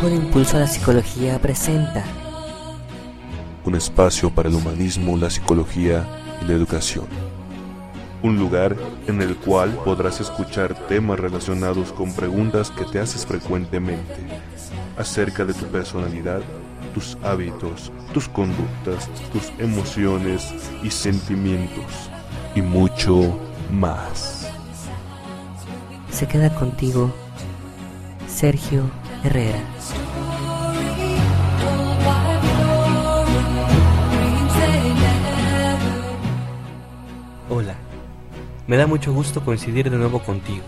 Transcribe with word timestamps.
Grupo 0.00 0.16
de 0.16 0.24
Impulso 0.24 0.56
a 0.56 0.60
la 0.60 0.66
Psicología 0.66 1.38
presenta 1.42 2.02
un 3.66 3.74
espacio 3.74 4.30
para 4.30 4.48
el 4.48 4.54
humanismo, 4.54 5.14
la 5.18 5.28
psicología 5.28 6.08
y 6.40 6.46
la 6.46 6.54
educación. 6.54 7.04
Un 8.22 8.38
lugar 8.38 8.74
en 9.06 9.20
el 9.20 9.36
cual 9.36 9.78
podrás 9.84 10.18
escuchar 10.22 10.74
temas 10.88 11.20
relacionados 11.20 11.92
con 11.92 12.14
preguntas 12.14 12.70
que 12.70 12.86
te 12.86 12.98
haces 12.98 13.26
frecuentemente 13.26 14.16
acerca 14.96 15.44
de 15.44 15.52
tu 15.52 15.66
personalidad, 15.66 16.40
tus 16.94 17.18
hábitos, 17.22 17.92
tus 18.14 18.26
conductas, 18.26 19.06
tus 19.34 19.52
emociones 19.58 20.54
y 20.82 20.90
sentimientos 20.90 22.08
y 22.54 22.62
mucho 22.62 23.38
más. 23.70 24.50
Se 26.10 26.26
queda 26.26 26.48
contigo 26.54 27.12
Sergio 28.26 28.84
Herrera. 29.22 29.58
Hola, 37.50 37.74
me 38.66 38.78
da 38.78 38.86
mucho 38.86 39.12
gusto 39.12 39.44
coincidir 39.44 39.90
de 39.90 39.98
nuevo 39.98 40.20
contigo. 40.20 40.64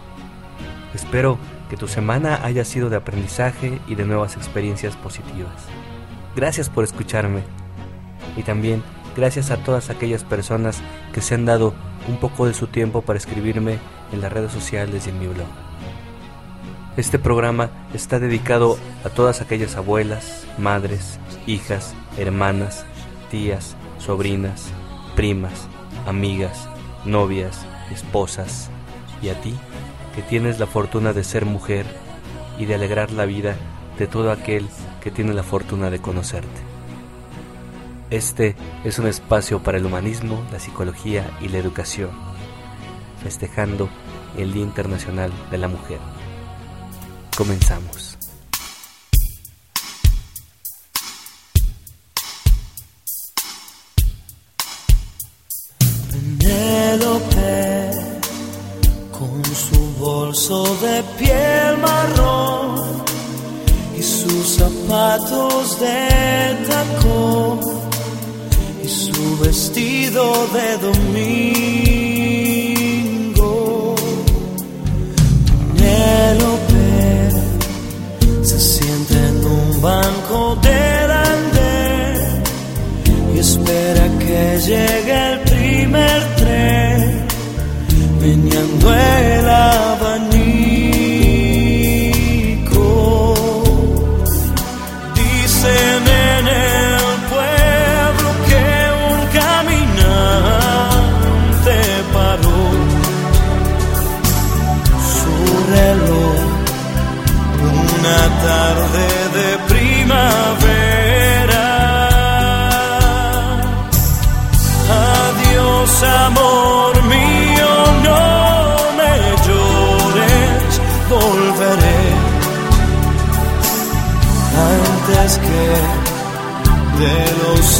Espero 0.94 1.38
que 1.70 1.78
tu 1.78 1.88
semana 1.88 2.44
haya 2.44 2.66
sido 2.66 2.90
de 2.90 2.96
aprendizaje 2.96 3.80
y 3.86 3.94
de 3.94 4.04
nuevas 4.04 4.36
experiencias 4.36 4.96
positivas. 4.96 5.64
Gracias 6.36 6.68
por 6.68 6.84
escucharme 6.84 7.42
y 8.36 8.42
también 8.42 8.82
gracias 9.16 9.50
a 9.50 9.56
todas 9.56 9.88
aquellas 9.88 10.24
personas 10.24 10.82
que 11.14 11.22
se 11.22 11.34
han 11.34 11.46
dado 11.46 11.72
un 12.06 12.18
poco 12.18 12.46
de 12.46 12.52
su 12.52 12.66
tiempo 12.66 13.00
para 13.00 13.18
escribirme 13.18 13.78
en 14.12 14.20
las 14.20 14.30
redes 14.30 14.52
sociales 14.52 15.06
y 15.06 15.10
en 15.10 15.18
mi 15.18 15.26
blog. 15.28 15.71
Este 16.94 17.18
programa 17.18 17.70
está 17.94 18.18
dedicado 18.18 18.76
a 19.02 19.08
todas 19.08 19.40
aquellas 19.40 19.76
abuelas, 19.76 20.46
madres, 20.58 21.18
hijas, 21.46 21.94
hermanas, 22.18 22.84
tías, 23.30 23.76
sobrinas, 23.98 24.66
primas, 25.16 25.68
amigas, 26.06 26.68
novias, 27.06 27.64
esposas, 27.90 28.68
y 29.22 29.30
a 29.30 29.40
ti, 29.40 29.54
que 30.14 30.20
tienes 30.20 30.60
la 30.60 30.66
fortuna 30.66 31.14
de 31.14 31.24
ser 31.24 31.46
mujer 31.46 31.86
y 32.58 32.66
de 32.66 32.74
alegrar 32.74 33.10
la 33.10 33.24
vida 33.24 33.56
de 33.98 34.06
todo 34.06 34.30
aquel 34.30 34.68
que 35.00 35.10
tiene 35.10 35.32
la 35.32 35.42
fortuna 35.42 35.88
de 35.88 35.98
conocerte. 35.98 36.60
Este 38.10 38.54
es 38.84 38.98
un 38.98 39.06
espacio 39.06 39.62
para 39.62 39.78
el 39.78 39.86
humanismo, 39.86 40.42
la 40.52 40.60
psicología 40.60 41.30
y 41.40 41.48
la 41.48 41.56
educación, 41.56 42.10
festejando 43.22 43.88
el 44.36 44.52
Día 44.52 44.64
Internacional 44.64 45.32
de 45.50 45.56
la 45.56 45.68
Mujer. 45.68 45.98
Comenzamos. 47.36 48.18
Penélope, 56.10 57.90
con 59.10 59.42
su 59.44 59.80
bolso 59.98 60.76
de 60.76 61.02
piel 61.18 61.78
marrón 61.78 63.02
y 63.98 64.02
sus 64.02 64.56
zapatos 64.56 65.80
de 65.80 66.66
tacón 66.68 67.60
y 68.84 68.88
su 68.88 69.38
vestido 69.38 70.46
de 70.48 70.76
domingo. 70.78 71.61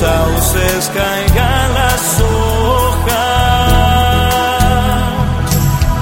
Sauces 0.03 0.83
caigan 0.99 1.69
las 1.81 2.05
hojas. 2.21 3.13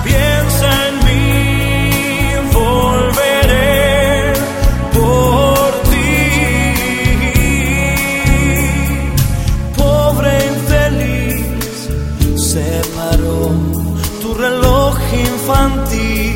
Piensa 0.08 0.68
en 0.88 0.94
mí, 1.06 1.28
volveré 2.60 4.32
por 4.96 5.68
ti. 5.90 6.16
Pobre 9.82 10.32
infeliz, 10.54 11.78
se 12.50 12.68
paró 12.96 13.40
tu 14.22 14.28
reloj 14.44 14.94
infantil. 15.28 16.34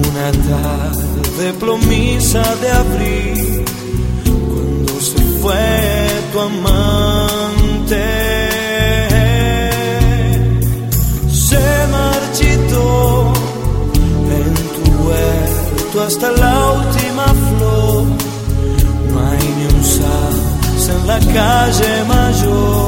Una 0.00 0.28
tarde 0.52 1.44
plomiza 1.60 2.44
de 2.62 2.68
abril, 2.84 3.45
sauce 21.36 21.82
en 21.82 22.85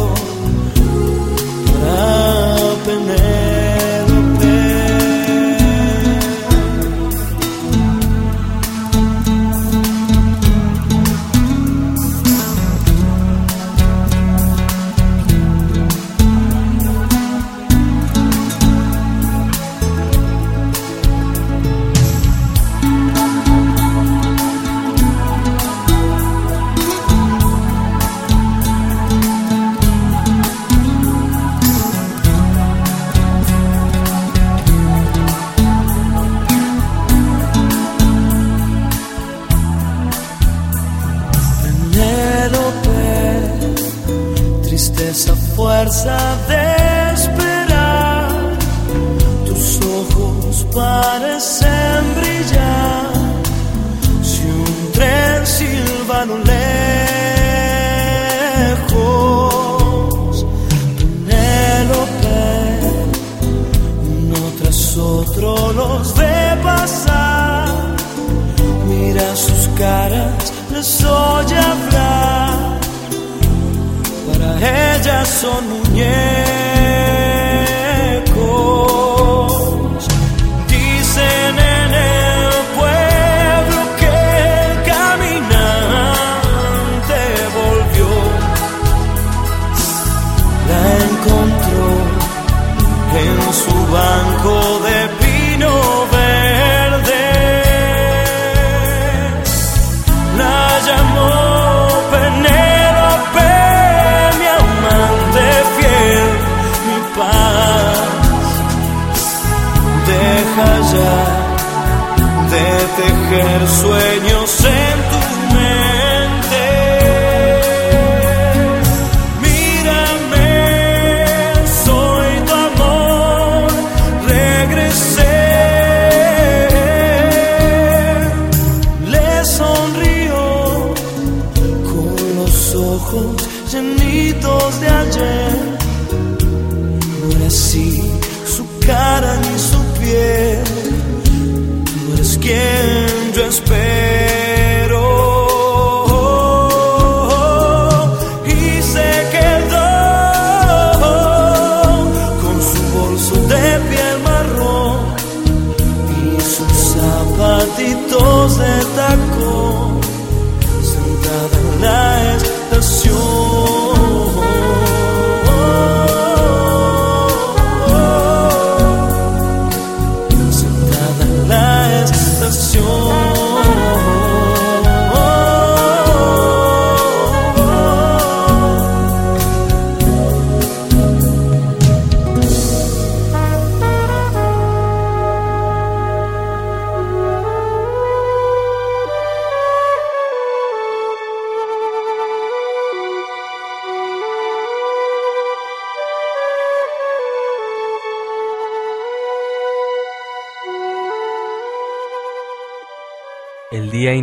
les 70.79 71.05
oye 71.05 71.59
hablar. 71.59 72.79
Para 74.27 74.95
ellas 74.95 75.29
son 75.29 75.63
muñecos. 75.69 76.48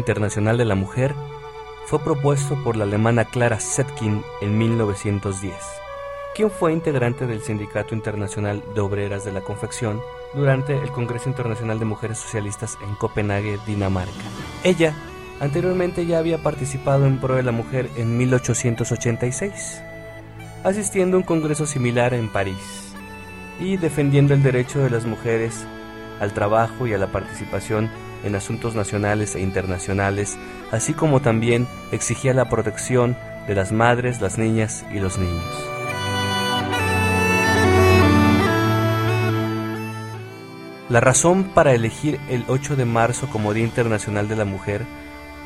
Internacional 0.05 0.55
de 0.55 0.65
la 0.65 0.75
Mujer 0.75 1.15
fue 1.87 1.97
propuesto 1.97 2.63
por 2.63 2.77
la 2.77 2.83
alemana 2.83 3.25
Clara 3.25 3.59
Zetkin 3.59 4.21
en 4.39 4.55
1910, 4.55 5.55
quien 6.35 6.51
fue 6.51 6.73
integrante 6.73 7.25
del 7.25 7.41
Sindicato 7.41 7.95
Internacional 7.95 8.61
de 8.75 8.81
Obreras 8.81 9.25
de 9.25 9.31
la 9.31 9.41
Confección 9.41 9.99
durante 10.35 10.77
el 10.77 10.91
Congreso 10.91 11.27
Internacional 11.27 11.79
de 11.79 11.85
Mujeres 11.85 12.19
Socialistas 12.19 12.77
en 12.87 12.93
Copenhague, 12.93 13.57
Dinamarca. 13.65 14.11
Ella 14.63 14.93
anteriormente 15.39 16.05
ya 16.05 16.19
había 16.19 16.37
participado 16.37 17.07
en 17.07 17.19
pro 17.19 17.33
de 17.33 17.41
la 17.43 17.51
mujer 17.51 17.89
en 17.95 18.15
1886, 18.15 19.81
asistiendo 20.63 21.17
a 21.17 21.21
un 21.21 21.25
congreso 21.25 21.65
similar 21.65 22.13
en 22.13 22.31
París 22.31 22.93
y 23.59 23.77
defendiendo 23.77 24.35
el 24.35 24.43
derecho 24.43 24.81
de 24.81 24.91
las 24.91 25.05
mujeres 25.05 25.65
al 26.19 26.31
trabajo 26.31 26.85
y 26.85 26.93
a 26.93 26.99
la 26.99 27.11
participación 27.11 27.89
en 28.25 28.35
asuntos 28.35 28.75
nacionales 28.75 29.35
e 29.35 29.41
internacionales, 29.41 30.37
así 30.71 30.93
como 30.93 31.21
también 31.21 31.67
exigía 31.91 32.33
la 32.33 32.49
protección 32.49 33.15
de 33.47 33.55
las 33.55 33.71
madres, 33.71 34.19
las 34.19 34.37
niñas 34.37 34.85
y 34.93 34.99
los 34.99 35.17
niños. 35.17 35.43
La 40.89 40.99
razón 40.99 41.45
para 41.45 41.73
elegir 41.73 42.19
el 42.29 42.43
8 42.47 42.75
de 42.75 42.85
marzo 42.85 43.27
como 43.31 43.53
Día 43.53 43.63
Internacional 43.63 44.27
de 44.27 44.35
la 44.35 44.45
Mujer 44.45 44.85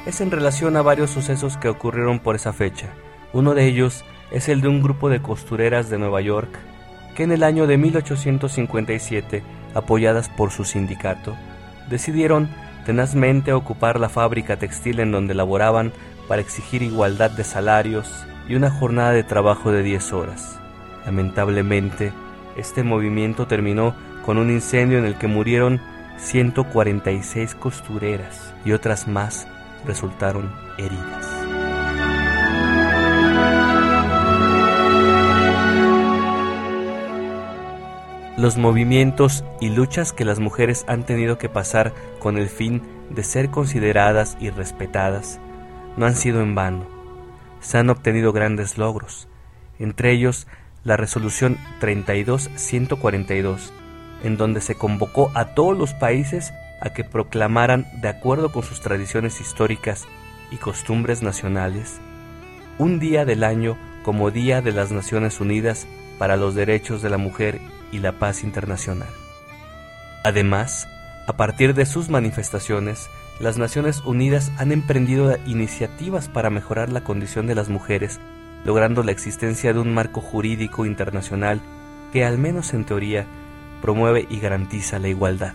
es 0.05 0.21
en 0.21 0.31
relación 0.31 0.75
a 0.75 0.81
varios 0.81 1.11
sucesos 1.11 1.55
que 1.57 1.69
ocurrieron 1.69 2.19
por 2.19 2.35
esa 2.35 2.51
fecha. 2.51 2.87
Uno 3.31 3.53
de 3.53 3.65
ellos 3.65 4.03
es 4.31 4.49
el 4.49 4.61
de 4.61 4.67
un 4.67 4.81
grupo 4.81 5.09
de 5.09 5.21
costureras 5.21 5.89
de 5.89 5.97
Nueva 5.97 6.21
York 6.21 6.49
que 7.15 7.23
en 7.23 7.31
el 7.31 7.43
año 7.43 7.67
de 7.67 7.77
1857, 7.77 9.43
apoyadas 9.73 10.29
por 10.29 10.51
su 10.51 10.65
sindicato, 10.65 11.35
decidieron 11.89 12.49
tenazmente 12.89 13.53
ocupar 13.53 13.99
la 13.99 14.09
fábrica 14.09 14.57
textil 14.57 14.99
en 14.99 15.11
donde 15.11 15.35
laboraban 15.35 15.93
para 16.27 16.41
exigir 16.41 16.81
igualdad 16.81 17.29
de 17.29 17.43
salarios 17.43 18.11
y 18.47 18.55
una 18.55 18.71
jornada 18.71 19.11
de 19.11 19.21
trabajo 19.21 19.71
de 19.71 19.83
10 19.83 20.11
horas. 20.13 20.59
Lamentablemente, 21.05 22.11
este 22.57 22.81
movimiento 22.81 23.45
terminó 23.45 23.93
con 24.25 24.39
un 24.39 24.49
incendio 24.49 24.97
en 24.97 25.05
el 25.05 25.19
que 25.19 25.27
murieron 25.27 25.79
146 26.17 27.53
costureras 27.53 28.55
y 28.65 28.71
otras 28.71 29.07
más 29.07 29.45
resultaron 29.85 30.51
heridas. 30.79 31.28
Los 38.39 38.55
movimientos 38.55 39.43
y 39.59 39.67
luchas 39.67 40.13
que 40.13 40.23
las 40.23 40.39
mujeres 40.39 40.85
han 40.87 41.05
tenido 41.05 41.37
que 41.37 41.49
pasar 41.49 41.93
con 42.19 42.37
el 42.37 42.47
fin 42.47 42.81
de 43.09 43.25
ser 43.25 43.49
consideradas 43.49 44.37
y 44.39 44.49
respetadas 44.49 45.41
no 45.97 46.05
han 46.05 46.15
sido 46.15 46.39
en 46.39 46.55
vano. 46.55 46.87
Se 47.59 47.79
han 47.79 47.89
obtenido 47.89 48.31
grandes 48.31 48.77
logros, 48.77 49.27
entre 49.77 50.13
ellos 50.13 50.47
la 50.85 50.95
resolución 50.95 51.57
32-142, 51.81 53.71
en 54.23 54.37
donde 54.37 54.61
se 54.61 54.75
convocó 54.75 55.33
a 55.35 55.53
todos 55.53 55.77
los 55.77 55.93
países 55.93 56.53
a 56.79 56.93
que 56.93 57.03
proclamaran, 57.03 57.87
de 57.99 58.07
acuerdo 58.07 58.53
con 58.53 58.63
sus 58.63 58.79
tradiciones 58.79 59.41
históricas 59.41 60.07
y 60.49 60.55
costumbres 60.55 61.21
nacionales, 61.21 61.99
un 62.77 62.99
día 62.99 63.25
del 63.25 63.43
año 63.43 63.77
como 64.01 64.31
Día 64.31 64.61
de 64.61 64.71
las 64.71 64.93
Naciones 64.93 65.41
Unidas 65.41 65.87
para 66.17 66.37
los 66.37 66.55
Derechos 66.55 67.01
de 67.01 67.09
la 67.09 67.17
Mujer 67.17 67.59
y 67.91 67.99
la 67.99 68.13
Paz 68.13 68.43
Internacional. 68.43 69.09
Además, 70.23 70.87
a 71.27 71.33
partir 71.37 71.73
de 71.73 71.85
sus 71.85 72.09
manifestaciones, 72.09 73.09
las 73.39 73.57
Naciones 73.57 74.01
Unidas 74.05 74.51
han 74.57 74.71
emprendido 74.71 75.37
iniciativas 75.45 76.27
para 76.27 76.49
mejorar 76.49 76.91
la 76.91 77.03
condición 77.03 77.47
de 77.47 77.55
las 77.55 77.69
mujeres, 77.69 78.19
logrando 78.65 79.03
la 79.03 79.11
existencia 79.11 79.71
de 79.73 79.79
un 79.79 79.93
marco 79.93 80.21
jurídico 80.21 80.85
internacional 80.85 81.61
que, 82.11 82.25
al 82.25 82.37
menos 82.37 82.73
en 82.73 82.85
teoría, 82.85 83.25
promueve 83.81 84.27
y 84.29 84.39
garantiza 84.39 84.99
la 84.99 85.07
igualdad. 85.07 85.53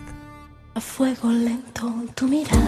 A 0.74 0.80
fuego 0.80 1.30
lento 1.30 1.92
tu 2.14 2.26
mirada, 2.26 2.58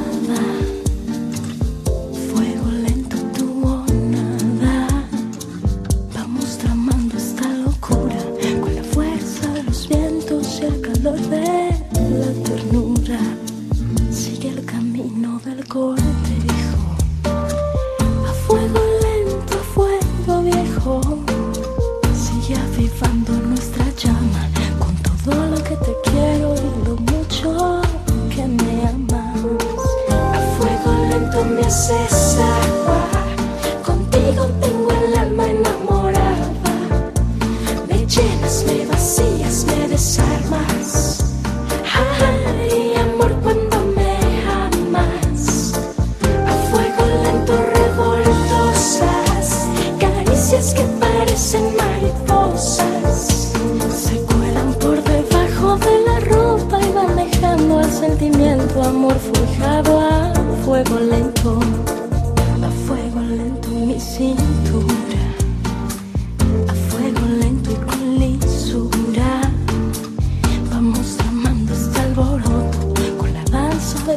lento 31.88 32.25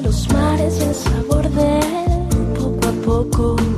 los 0.01 0.27
mares 0.33 0.79
y 0.79 0.83
el 0.83 0.95
sabor 0.95 1.49
de 1.49 1.79
poco 2.55 2.87
a 2.87 2.91
poco. 3.05 3.68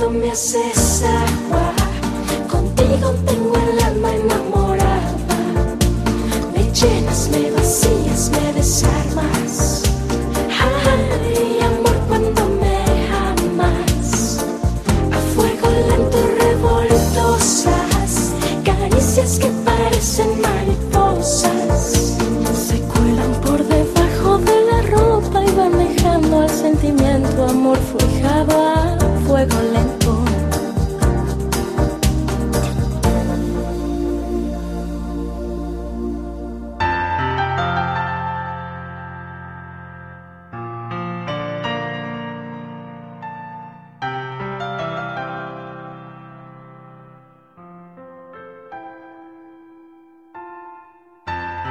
Lento 0.00 0.10
me 0.10 0.30
haces 0.30 1.02
agua, 1.02 1.72
contigo 2.50 3.10
tengo 3.26 3.39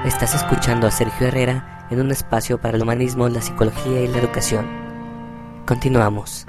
Estás 0.10 0.34
escuchando 0.34 0.88
a 0.88 0.92
Sergio 0.92 1.28
Herrera 1.28 1.88
en 1.92 2.01
un 2.01 2.10
espacio 2.10 2.60
para 2.60 2.75
el 2.75 2.82
humanismo, 2.82 3.30
la 3.30 3.44
psicología 3.44 4.01
y 4.01 4.08
la 4.08 4.18
educación. 4.18 4.66
Continuamos. 5.68 6.48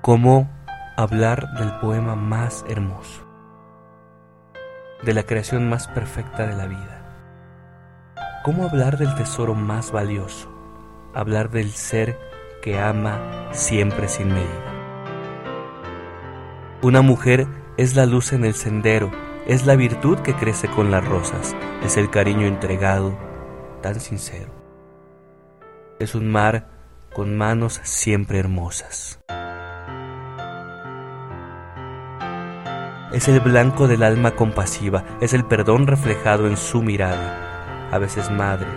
¿Cómo 0.00 0.48
hablar 0.96 1.54
del 1.58 1.72
poema 1.80 2.14
más 2.14 2.64
hermoso? 2.68 3.31
De 5.02 5.14
la 5.14 5.24
creación 5.24 5.68
más 5.68 5.88
perfecta 5.88 6.46
de 6.46 6.56
la 6.56 6.66
vida. 6.66 7.02
¿Cómo 8.44 8.68
hablar 8.68 8.98
del 8.98 9.14
tesoro 9.16 9.54
más 9.54 9.90
valioso? 9.90 10.48
Hablar 11.14 11.50
del 11.50 11.70
ser 11.70 12.18
que 12.62 12.78
ama 12.78 13.48
siempre 13.52 14.08
sin 14.08 14.28
medida. 14.28 14.72
Una 16.82 17.02
mujer 17.02 17.46
es 17.76 17.96
la 17.96 18.06
luz 18.06 18.32
en 18.32 18.44
el 18.44 18.54
sendero, 18.54 19.10
es 19.46 19.66
la 19.66 19.76
virtud 19.76 20.18
que 20.18 20.34
crece 20.34 20.68
con 20.68 20.90
las 20.90 21.04
rosas, 21.04 21.54
es 21.84 21.96
el 21.96 22.10
cariño 22.10 22.46
entregado, 22.46 23.16
tan 23.82 24.00
sincero. 24.00 24.52
Es 25.98 26.14
un 26.14 26.30
mar 26.30 26.68
con 27.12 27.36
manos 27.36 27.80
siempre 27.82 28.38
hermosas. 28.38 29.20
Es 33.12 33.28
el 33.28 33.40
blanco 33.40 33.88
del 33.88 34.04
alma 34.04 34.30
compasiva, 34.30 35.04
es 35.20 35.34
el 35.34 35.44
perdón 35.44 35.86
reflejado 35.86 36.46
en 36.46 36.56
su 36.56 36.82
mirada, 36.82 37.90
a 37.90 37.98
veces 37.98 38.30
madre, 38.30 38.68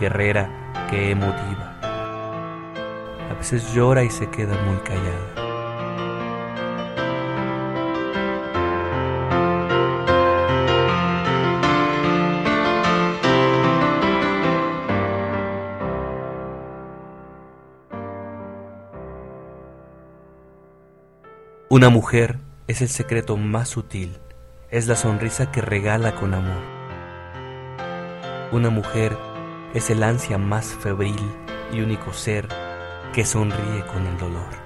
guerrera, 0.00 0.72
que 0.90 1.12
emotiva. 1.12 1.78
A 3.30 3.34
veces 3.38 3.72
llora 3.72 4.02
y 4.02 4.10
se 4.10 4.28
queda 4.30 4.56
muy 4.66 4.78
callada. 4.78 5.44
Una 21.68 21.90
mujer 21.90 22.40
es 22.66 22.80
el 22.80 22.88
secreto 22.88 23.36
más 23.36 23.68
sutil, 23.68 24.18
es 24.70 24.86
la 24.86 24.96
sonrisa 24.96 25.52
que 25.52 25.60
regala 25.60 26.14
con 26.14 26.32
amor. 26.32 26.62
Una 28.52 28.70
mujer 28.70 29.16
es 29.74 29.90
el 29.90 30.02
ansia 30.02 30.38
más 30.38 30.66
febril 30.68 31.20
y 31.72 31.80
único 31.80 32.14
ser 32.14 32.48
que 33.12 33.26
sonríe 33.26 33.84
con 33.92 34.06
el 34.06 34.16
dolor. 34.16 34.64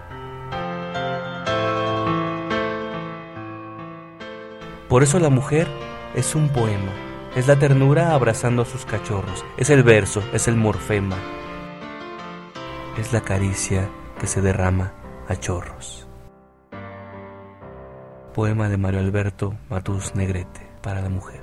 Por 4.88 5.02
eso 5.02 5.18
la 5.18 5.28
mujer 5.28 5.66
es 6.14 6.36
un 6.36 6.50
poema, 6.50 6.92
es 7.34 7.48
la 7.48 7.58
ternura 7.58 8.14
abrazando 8.14 8.62
a 8.62 8.66
sus 8.66 8.86
cachorros, 8.86 9.44
es 9.56 9.70
el 9.70 9.82
verso, 9.82 10.22
es 10.32 10.46
el 10.46 10.54
morfema, 10.54 11.16
es 12.96 13.12
la 13.12 13.22
caricia 13.22 13.90
que 14.20 14.28
se 14.28 14.40
derrama 14.40 14.92
a 15.28 15.34
chorros 15.34 16.07
poema 18.38 18.68
de 18.68 18.76
Mario 18.76 19.00
Alberto 19.00 19.56
Matús 19.68 20.14
Negrete 20.14 20.64
para 20.80 21.02
la 21.02 21.08
mujer. 21.08 21.42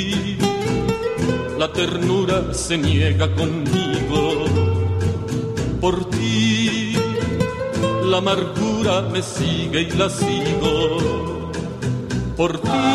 la 1.61 1.71
ternura 1.71 2.37
se 2.53 2.75
niega 2.75 3.27
conmigo. 3.35 4.45
Por 5.79 6.05
ti 6.09 6.95
la 8.09 8.17
amargura 8.17 9.01
me 9.13 9.21
sigue 9.21 9.81
y 9.81 9.91
la 9.91 10.09
sigo. 10.09 11.51
Por 12.35 12.51
ti 12.57 12.85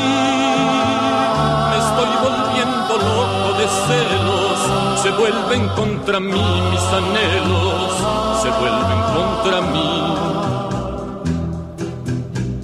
me 1.70 1.76
estoy 1.84 2.12
volviendo 2.26 2.92
loco 3.08 3.48
de 3.60 3.66
celos. 3.86 4.58
Se 5.02 5.10
vuelven 5.12 5.62
contra 5.80 6.18
mí 6.18 6.46
mis 6.72 6.86
anhelos. 7.00 7.92
se 8.42 8.50
vuelven 8.60 9.00
contra 9.16 9.56
mí. 9.74 9.92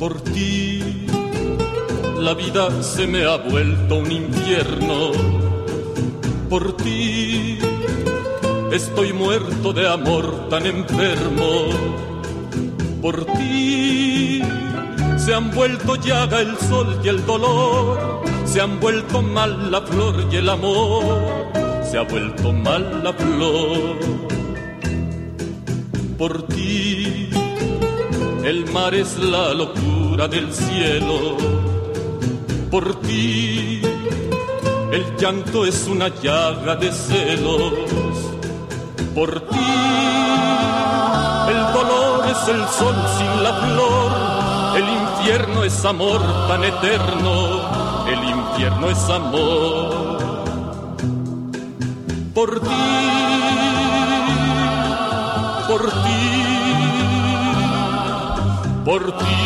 Por 0.00 0.20
ti 0.32 1.06
la 2.18 2.34
vida 2.34 2.82
se 2.82 3.06
me 3.06 3.24
ha 3.24 3.36
vuelto 3.36 3.94
un 3.98 4.10
infierno. 4.10 5.41
Por 6.52 6.76
ti 6.76 7.58
estoy 8.70 9.14
muerto 9.14 9.72
de 9.72 9.88
amor 9.88 10.50
tan 10.50 10.66
enfermo. 10.66 11.48
Por 13.00 13.24
ti 13.24 14.42
se 15.16 15.32
han 15.32 15.50
vuelto 15.50 15.96
llaga 15.96 16.42
el 16.42 16.54
sol 16.58 17.00
y 17.02 17.08
el 17.08 17.24
dolor, 17.24 18.22
se 18.44 18.60
han 18.60 18.78
vuelto 18.80 19.22
mal 19.22 19.70
la 19.70 19.80
flor 19.80 20.26
y 20.30 20.36
el 20.36 20.50
amor, 20.50 21.04
se 21.90 21.96
ha 21.96 22.02
vuelto 22.02 22.52
mal 22.52 23.02
la 23.02 23.14
flor. 23.14 23.96
Por 26.18 26.42
ti 26.48 27.30
el 28.44 28.70
mar 28.72 28.94
es 28.94 29.16
la 29.16 29.54
locura 29.54 30.28
del 30.28 30.52
cielo. 30.52 31.38
Por 32.70 33.00
ti 33.00 33.81
el 34.92 35.16
llanto 35.16 35.64
es 35.64 35.88
una 35.88 36.08
llaga 36.08 36.76
de 36.76 36.92
celos. 36.92 37.72
Por 39.14 39.40
ti 39.48 39.58
el 41.48 41.72
dolor 41.72 42.26
es 42.30 42.48
el 42.48 42.66
sol 42.68 42.94
sin 43.18 43.42
la 43.42 43.52
flor 43.52 44.42
el 44.76 44.88
infierno 44.88 45.64
es 45.64 45.84
amor 45.84 46.22
tan 46.48 46.64
eterno, 46.64 48.06
el 48.06 48.24
infierno 48.24 48.88
es 48.88 49.10
amor. 49.10 50.18
Por 52.34 52.60
ti, 52.60 52.68
por 55.68 55.82
ti, 55.82 56.22
por 58.84 59.12
ti. 59.18 59.41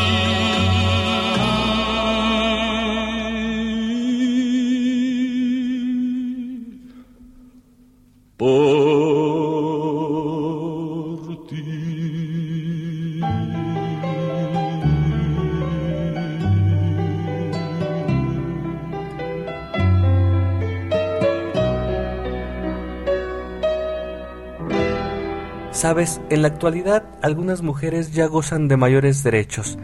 Sabes, 25.76 26.22
en 26.30 26.40
la 26.40 26.48
actualidad 26.48 27.04
algunas 27.20 27.60
mujeres 27.60 28.12
ya 28.12 28.24
gozan 28.24 28.66
de 28.66 28.78
mayores 28.78 29.22
derechos, 29.22 29.76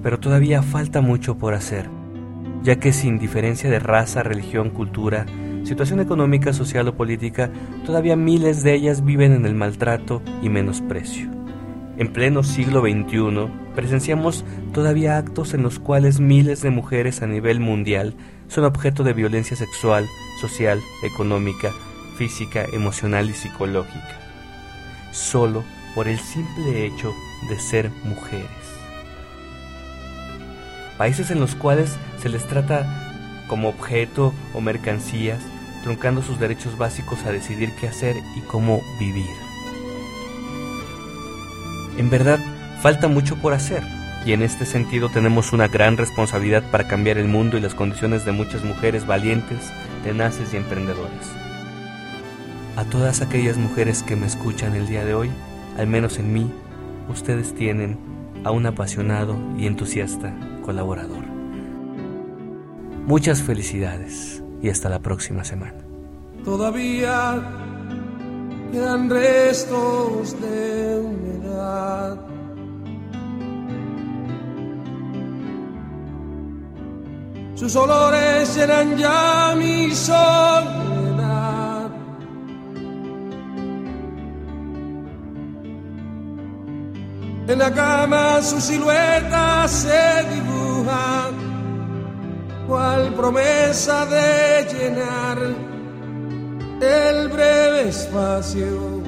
pero 0.00 0.20
todavía 0.20 0.62
falta 0.62 1.00
mucho 1.00 1.38
por 1.38 1.54
hacer, 1.54 1.90
ya 2.62 2.76
que 2.76 2.92
sin 2.92 3.18
diferencia 3.18 3.68
de 3.68 3.80
raza, 3.80 4.22
religión, 4.22 4.70
cultura, 4.70 5.26
situación 5.64 5.98
económica, 5.98 6.52
social 6.52 6.86
o 6.86 6.96
política, 6.96 7.50
todavía 7.84 8.14
miles 8.14 8.62
de 8.62 8.74
ellas 8.74 9.04
viven 9.04 9.32
en 9.32 9.44
el 9.44 9.56
maltrato 9.56 10.22
y 10.40 10.48
menosprecio. 10.48 11.28
En 11.96 12.12
pleno 12.12 12.44
siglo 12.44 12.82
XXI, 12.82 13.48
presenciamos 13.74 14.44
todavía 14.72 15.18
actos 15.18 15.52
en 15.52 15.64
los 15.64 15.80
cuales 15.80 16.20
miles 16.20 16.62
de 16.62 16.70
mujeres 16.70 17.22
a 17.22 17.26
nivel 17.26 17.58
mundial 17.58 18.14
son 18.46 18.66
objeto 18.66 19.02
de 19.02 19.14
violencia 19.14 19.56
sexual, 19.56 20.06
social, 20.40 20.78
económica, 21.02 21.72
física, 22.16 22.66
emocional 22.72 23.28
y 23.28 23.34
psicológica 23.34 24.19
solo 25.12 25.64
por 25.94 26.08
el 26.08 26.18
simple 26.18 26.86
hecho 26.86 27.14
de 27.48 27.58
ser 27.58 27.90
mujeres. 28.04 28.48
Países 30.98 31.30
en 31.30 31.40
los 31.40 31.54
cuales 31.54 31.96
se 32.20 32.28
les 32.28 32.46
trata 32.46 33.44
como 33.48 33.68
objeto 33.68 34.34
o 34.54 34.60
mercancías, 34.60 35.42
truncando 35.82 36.22
sus 36.22 36.38
derechos 36.38 36.76
básicos 36.76 37.24
a 37.24 37.32
decidir 37.32 37.72
qué 37.80 37.88
hacer 37.88 38.16
y 38.36 38.40
cómo 38.42 38.82
vivir. 38.98 39.24
En 41.96 42.10
verdad, 42.10 42.38
falta 42.80 43.08
mucho 43.08 43.36
por 43.36 43.54
hacer, 43.54 43.82
y 44.24 44.32
en 44.32 44.42
este 44.42 44.66
sentido 44.66 45.08
tenemos 45.08 45.52
una 45.52 45.68
gran 45.68 45.96
responsabilidad 45.96 46.62
para 46.70 46.86
cambiar 46.86 47.18
el 47.18 47.28
mundo 47.28 47.56
y 47.56 47.60
las 47.60 47.74
condiciones 47.74 48.24
de 48.24 48.32
muchas 48.32 48.62
mujeres 48.62 49.06
valientes, 49.06 49.72
tenaces 50.04 50.52
y 50.52 50.58
emprendedores. 50.58 51.49
A 52.80 52.84
todas 52.86 53.20
aquellas 53.20 53.58
mujeres 53.58 54.02
que 54.02 54.16
me 54.16 54.24
escuchan 54.24 54.74
el 54.74 54.86
día 54.86 55.04
de 55.04 55.12
hoy, 55.12 55.30
al 55.76 55.86
menos 55.86 56.18
en 56.18 56.32
mí, 56.32 56.50
ustedes 57.10 57.54
tienen 57.54 57.98
a 58.42 58.52
un 58.52 58.64
apasionado 58.64 59.36
y 59.58 59.66
entusiasta 59.66 60.34
colaborador. 60.64 61.22
Muchas 63.06 63.42
felicidades 63.42 64.42
y 64.62 64.70
hasta 64.70 64.88
la 64.88 65.00
próxima 65.00 65.44
semana. 65.44 65.76
Todavía 66.42 67.42
quedan 68.72 69.10
restos 69.10 70.40
de 70.40 71.00
humedad. 71.00 72.18
Sus 77.56 77.76
olores 77.76 78.56
eran 78.56 78.96
ya 78.96 79.54
mi 79.54 79.90
sol 79.90 81.09
En 87.50 87.58
la 87.58 87.74
cama 87.74 88.40
su 88.42 88.60
silueta 88.60 89.66
se 89.66 90.24
dibuja, 90.32 91.30
cual 92.68 93.12
promesa 93.14 94.06
de 94.06 94.68
llenar 94.72 95.36
el 96.80 97.28
breve 97.28 97.88
espacio 97.88 99.02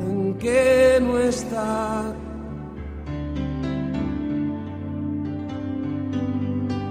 en 0.00 0.34
que 0.40 0.98
no 1.00 1.18
está. 1.18 2.02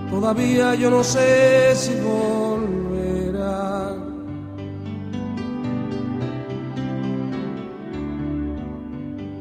Todavía 0.09 0.73
yo 0.75 0.89
no 0.89 1.03
sé 1.03 1.75
si 1.75 1.91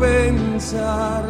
pensar. 0.00 1.24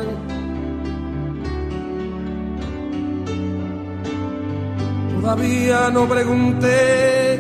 Todavía 5.21 5.91
no 5.91 6.09
pregunté, 6.09 7.39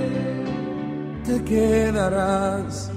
te 1.24 1.44
quedarás. 1.44 2.90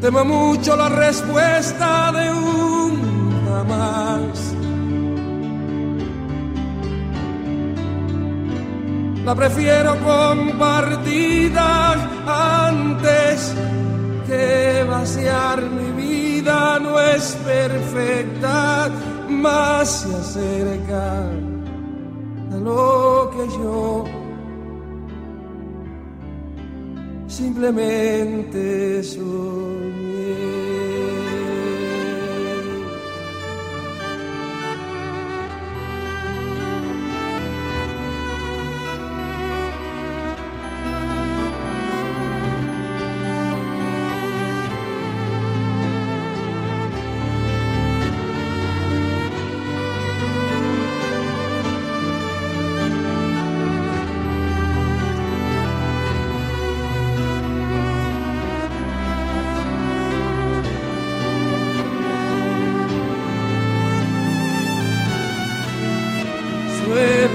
Temo 0.00 0.24
mucho 0.24 0.76
la 0.76 0.88
respuesta 0.90 2.12
de 2.12 2.30
un 2.30 3.46
jamás. 3.48 4.63
La 9.24 9.34
prefiero 9.34 9.96
compartida 10.00 11.94
antes 12.68 13.54
que 14.26 14.84
vaciar 14.88 15.62
mi 15.62 16.02
vida 16.02 16.78
no 16.78 17.00
es 17.00 17.36
perfecta, 17.44 18.90
más 19.28 19.88
se 19.88 20.14
acerca 20.14 21.22
a 22.52 22.56
lo 22.56 23.30
que 23.34 23.48
yo 23.56 24.04
simplemente 27.26 29.02
soñé. 29.02 30.03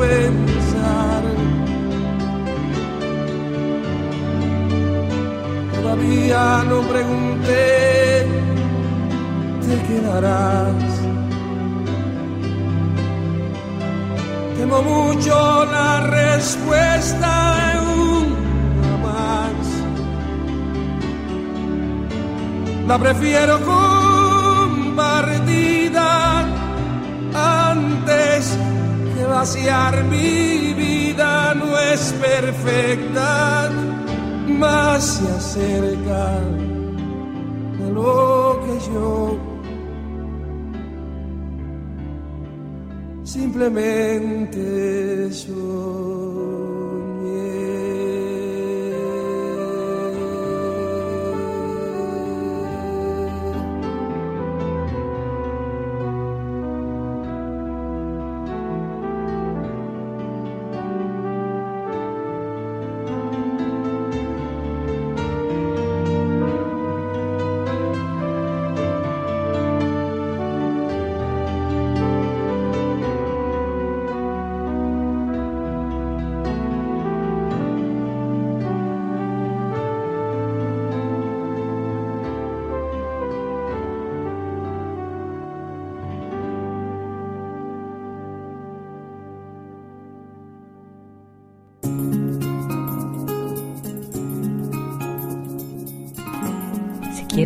pensar. 0.00 1.22
Todavía 5.74 6.42
no 6.68 6.78
pregunté, 6.92 8.26
te 9.66 9.74
quedarás. 9.88 10.84
Temo 14.56 14.78
mucho 14.82 15.34
la 15.66 15.90
respuesta 16.18 17.32
una 17.96 18.92
más. 19.06 19.66
La 22.88 22.96
prefiero 22.98 23.54
compartida 23.60 24.90
antes 27.34 28.09
vaciar 29.30 30.04
mi 30.04 30.74
vida. 30.74 31.54
No 31.54 31.78
es 31.78 32.12
perfecta, 32.20 33.70
más 34.48 35.04
se 35.04 35.28
acerca 35.40 36.40
de 37.78 37.92
lo 37.92 38.60
que 38.64 38.74
yo 38.92 39.38
simplemente 43.24 45.32
soñé. 45.32 46.69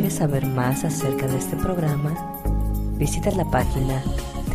Quieres 0.04 0.18
saber 0.18 0.44
más 0.44 0.84
acerca 0.84 1.26
de 1.26 1.38
este 1.38 1.56
programa, 1.56 2.14
visita 2.98 3.30
la 3.30 3.50
página 3.50 4.02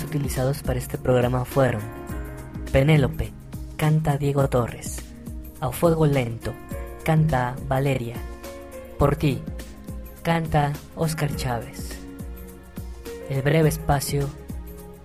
utilizados 0.00 0.62
para 0.62 0.78
este 0.78 0.96
programa 0.96 1.44
fueron 1.44 1.82
Penélope, 2.72 3.32
canta 3.76 4.16
Diego 4.16 4.48
Torres, 4.48 5.04
A 5.60 5.70
Fuego 5.70 6.06
Lento, 6.06 6.54
canta 7.04 7.54
Valeria, 7.68 8.16
Por 8.98 9.16
ti, 9.16 9.42
canta 10.22 10.72
Oscar 10.96 11.36
Chávez, 11.36 11.98
El 13.28 13.42
Breve 13.42 13.68
Espacio, 13.68 14.30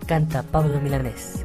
canta 0.06 0.44
Pablo 0.44 0.80
Milanés. 0.80 1.44